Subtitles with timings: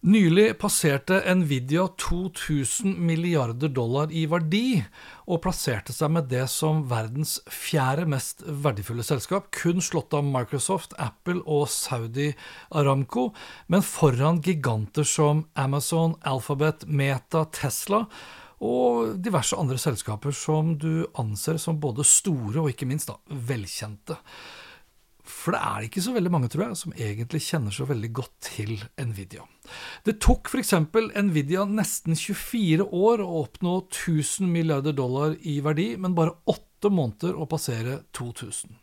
[0.00, 4.78] Nylig passerte Nvidia 2000 milliarder dollar i verdi,
[5.28, 10.96] og plasserte seg med det som verdens fjerde mest verdifulle selskap, kun slått av Microsoft,
[10.96, 12.30] Apple og Saudi
[12.72, 13.26] Aramco,
[13.68, 18.06] men foran giganter som Amazon, Alphabet, Meta, Tesla
[18.56, 24.16] og diverse andre selskaper som du anser som både store og ikke minst da, velkjente.
[25.26, 28.34] For det er ikke så veldig mange, tror jeg, som egentlig kjenner så veldig godt
[28.46, 29.44] til Nvidia.
[30.06, 30.74] Det tok f.eks.
[31.26, 37.36] Nvidia nesten 24 år å oppnå 1000 milliarder dollar i verdi, men bare åtte måneder
[37.36, 38.76] å passere 2000.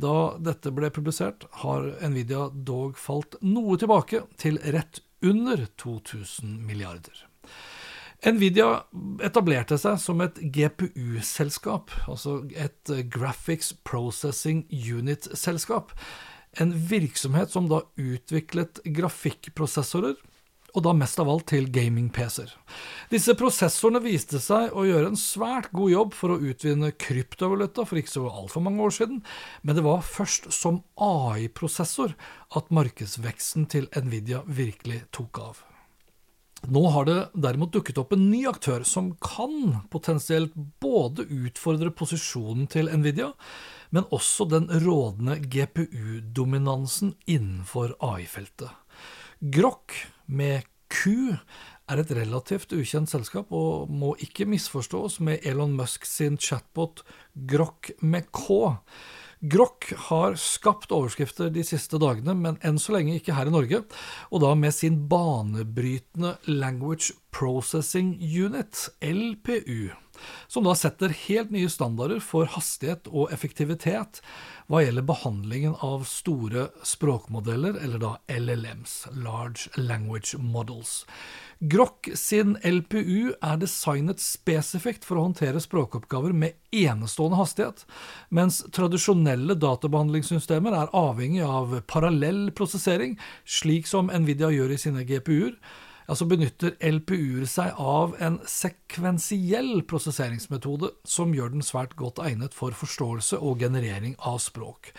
[0.00, 7.26] Da dette ble publisert, har Nvidia dog falt noe tilbake, til rett under 2000 milliarder.
[8.20, 8.82] Nvidia
[9.24, 15.94] etablerte seg som et GPU-selskap, altså et Graphics Processing Unit-selskap.
[16.60, 20.18] En virksomhet som da utviklet grafikkprosessorer,
[20.70, 22.52] og da mest av alt til gaming-PC-er.
[23.10, 27.98] Disse prosessorene viste seg å gjøre en svært god jobb for å utvinne kryptovaluta for
[28.00, 29.24] ikke så altfor mange år siden,
[29.64, 32.14] men det var først som AI-prosessor
[32.58, 35.64] at markedsveksten til Nvidia virkelig tok av.
[36.68, 42.68] Nå har det derimot dukket opp en ny aktør som kan potensielt både utfordre posisjonen
[42.70, 43.30] til Nvidia,
[43.90, 48.68] men også den rådende GPU-dominansen innenfor AI-feltet.
[49.40, 51.32] Grok med Q
[51.90, 57.02] er et relativt ukjent selskap og må ikke misforstås med Elon Musk sin chatbot
[57.34, 58.76] Grok med K.
[59.40, 63.78] Grok har skapt overskrifter de siste dagene, men enn så lenge ikke her i Norge,
[64.28, 69.94] og da med sin banebrytende Language Processing Unit, LPU,
[70.48, 74.22] som da setter helt nye standarder for hastighet og effektivitet
[74.70, 81.00] hva gjelder behandlingen av store språkmodeller, eller da LLMs, Large Language Models.
[81.60, 87.82] Grok sin LPU er designet spesifikt for å håndtere språkoppgaver med enestående hastighet,
[88.30, 95.58] mens tradisjonelle databehandlingssystemer er avhengig av parallell prosessering, slik som Nvidia gjør i sine GPU-er.
[96.06, 102.74] Altså benytter LPU-er seg av en sekvensiell prosesseringsmetode som gjør den svært godt egnet for
[102.76, 104.94] forståelse og generering av språk.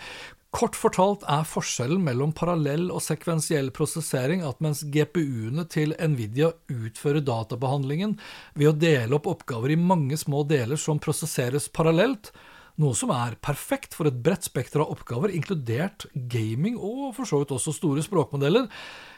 [0.52, 7.24] Kort fortalt er forskjellen mellom parallell og sekvensiell prosessering at mens GPU-ene til Nvidia utfører
[7.24, 8.18] databehandlingen
[8.52, 12.34] ved å dele opp oppgaver i mange små deler som prosesseres parallelt,
[12.80, 17.42] noe som er perfekt for et bredt spekter av oppgaver, inkludert gaming og for så
[17.42, 18.68] vidt også store språkmodeller,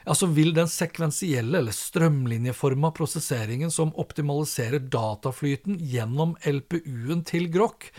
[0.04, 7.90] ja, så vil den sekvensielle eller strømlinjeforma prosesseringen som optimaliserer dataflyten gjennom LPU-en til Grok,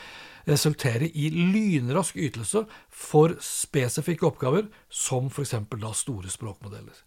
[0.45, 5.55] resultere i lynrask ytelse for spesifikke oppgaver, som f.eks.
[5.81, 6.99] da store språkmodeller.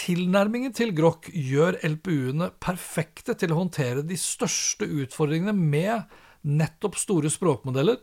[0.00, 7.30] Tilnærmingen til Grok gjør LPU-ene perfekte til å håndtere de største utfordringene med nettopp store
[7.30, 7.96] språkmodeller,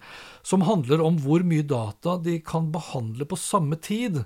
[0.46, 4.24] som handler om hvor mye data de kan behandle på samme tid,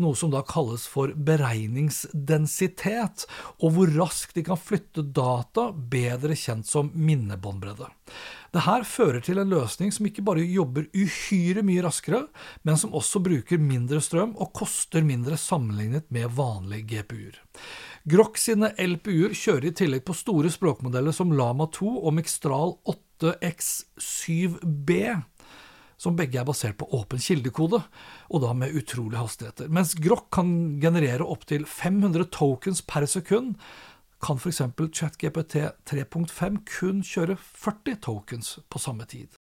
[0.00, 3.26] noe som da kalles for beregningsdensitet,
[3.60, 7.86] og hvor raskt de kan flytte data, bedre kjent som minnebåndbredde.
[8.50, 12.24] Det her fører til en løsning som ikke bare jobber uhyre mye raskere,
[12.66, 17.36] men som også bruker mindre strøm og koster mindre sammenlignet med vanlige GPU-er.
[18.10, 22.74] Grok sine LPU-er kjører i tillegg på store språkmodeller som Lama 2 og Mixtral
[23.20, 25.20] 8X7B,
[26.00, 27.82] som begge er basert på åpen kildekode,
[28.32, 29.68] og da med utrolige hastigheter.
[29.68, 33.58] Mens Grok kan generere opptil 500 tokens per sekund,
[34.20, 34.62] kan f.eks.
[34.96, 39.39] ChatGPT 3.5 kun kjøre 40 tokens på samme tid.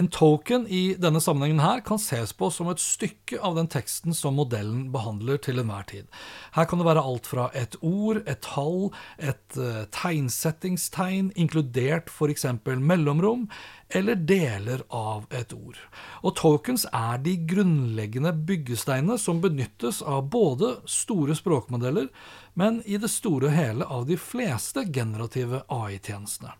[0.00, 4.16] En token i denne sammenhengen her kan ses på som et stykke av den teksten
[4.16, 6.08] som modellen behandler til enhver tid.
[6.56, 8.88] Her kan det være alt fra et ord, et tall,
[9.22, 12.48] et uh, tegnsettingstegn, inkludert f.eks.
[12.66, 13.46] mellomrom,
[13.88, 15.78] eller deler av et ord.
[16.24, 22.08] Og tokens er de grunnleggende byggesteinene som benyttes av både store språkmodeller,
[22.54, 26.54] men i det store og hele av de fleste generative AI-tjenestene.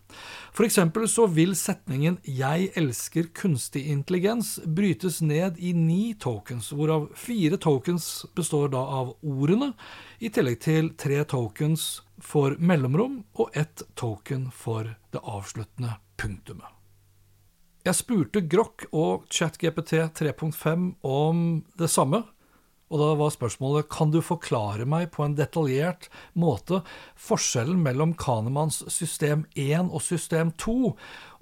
[0.55, 7.09] For eksempel så vil setningen 'Jeg elsker kunstig intelligens' brytes ned i ni tokens, hvorav
[7.15, 9.73] fire tokens består da av ordene,
[10.19, 16.74] i tillegg til tre tokens for mellomrom og ett token for det avsluttende punktumet.
[17.85, 21.41] Jeg spurte Grok og ChatGPT 3.5 om
[21.77, 22.23] det samme,
[22.89, 26.79] og da var spørsmålet kan du forklare meg på en detaljert måte
[27.27, 30.75] forskjellen mellom Kanemanns system 1 og system 2,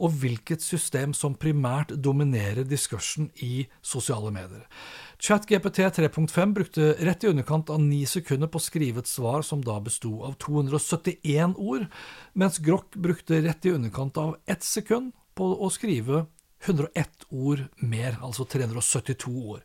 [0.03, 4.67] og hvilket system som primært dominerer diskursen i sosiale medier.
[5.23, 9.63] ChatGPT 3.5 brukte rett i underkant av ni sekunder på å skrive et svar som
[9.63, 11.87] da besto av 271 ord,
[12.35, 16.25] mens Grok brukte rett i underkant av ett sekund på å skrive
[16.63, 19.63] 101 ord mer, altså 372 ord.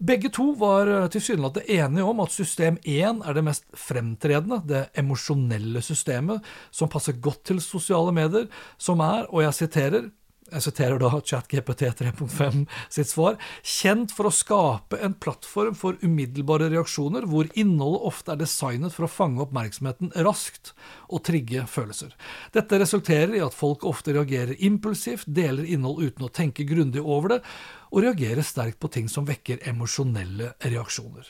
[0.00, 4.86] Begge to var eh, tilsynelatende enige om at system 1 er det mest fremtredende, det
[4.98, 8.48] emosjonelle systemet, som passer godt til sosiale medier,
[8.80, 10.08] som er, og jeg siterer,
[10.48, 12.62] jeg siterer da ChatGPT 3.5
[12.92, 18.40] sitt svar, kjent for å skape en plattform for umiddelbare reaksjoner, hvor innholdet ofte er
[18.40, 20.72] designet for å fange oppmerksomheten raskt
[21.08, 22.14] og trigge følelser.
[22.54, 27.36] Dette resulterer i at folk ofte reagerer impulsivt, deler innhold uten å tenke grundig over
[27.36, 27.42] det,
[27.88, 31.28] og reagerer sterkt på ting som vekker emosjonelle reaksjoner.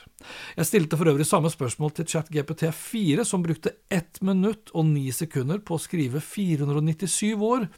[0.59, 5.63] Jeg stilte for øvrig samme spørsmål til ChatGPT4, som brukte ett minutt og ni sekunder
[5.63, 7.69] på å skrive 497 ord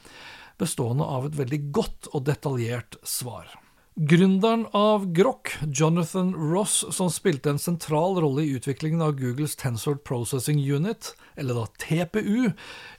[0.59, 3.51] bestående av et veldig godt og detaljert svar.
[3.95, 9.98] Gründeren av Grok, Jonathan Ross, som spilte en sentral rolle i utviklingen av Googles Tensor
[10.07, 12.53] Processing Unit, eller da TPU,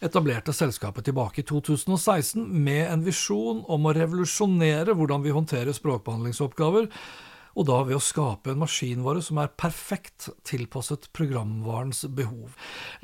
[0.05, 6.91] etablerte selskapet tilbake i 2016 med en visjon om å revolusjonere hvordan vi håndterer språkbehandlingsoppgaver,
[7.53, 12.55] og da ved å skape en maskinvare som er perfekt tilpasset programvarens behov.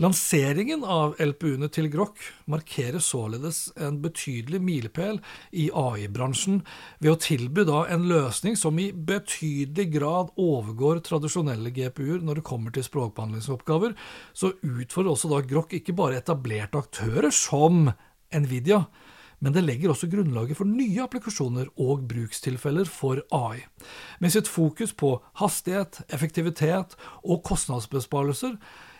[0.00, 5.20] Lanseringen av LPU-ene til Grok markerer således en betydelig milepæl
[5.52, 6.62] i AI-bransjen
[7.02, 12.46] ved å tilby da en løsning som i betydelig grad overgår tradisjonelle GPU-er når det
[12.48, 13.94] kommer til språkbehandlingsoppgaver,
[14.32, 17.88] så utfordrer også da Grok ikke bare etablerte aktører som
[18.34, 18.82] Nvidia,
[19.38, 23.64] men det legger også grunnlaget for nye applikasjoner og brukstilfeller for AI.
[24.18, 28.58] Med sitt fokus på hastighet, effektivitet og kostnadsbesparelser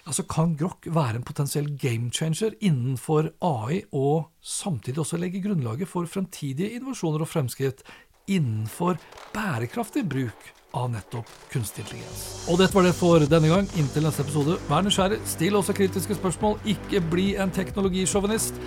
[0.08, 5.88] altså kan Grok være en potensiell game changer innenfor AI, og samtidig også legge grunnlaget
[5.88, 7.82] for fremtidige innovasjoner og fremskritt
[8.29, 8.96] innenfor
[9.35, 12.25] bærekraftig bruk av nettopp kunstig intelligens.
[12.49, 13.69] Og dette var det for denne gang.
[13.81, 18.61] Inntil neste episode, vær nysgjerrig, still også kritiske spørsmål, ikke bli en teknologisjåvinist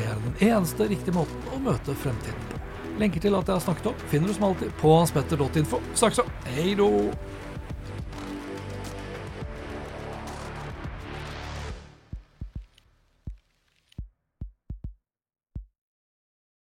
[0.00, 2.60] det er den eneste riktige måten å møte fremtiden på.
[3.00, 5.80] Lenker til alt jeg har snakket om, finner du som alltid på hanspetter.info.
[5.94, 6.26] Snakkes så.
[6.54, 6.88] Hei då!